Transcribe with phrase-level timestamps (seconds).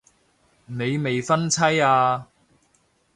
[0.65, 2.27] 你未婚妻啊